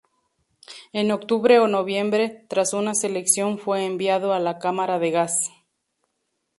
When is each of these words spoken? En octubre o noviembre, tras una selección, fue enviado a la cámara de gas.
En 0.93 1.11
octubre 1.11 1.59
o 1.59 1.67
noviembre, 1.67 2.43
tras 2.49 2.73
una 2.73 2.95
selección, 2.95 3.59
fue 3.59 3.85
enviado 3.85 4.33
a 4.33 4.39
la 4.39 4.57
cámara 4.57 4.97
de 4.97 5.11
gas. 5.11 5.51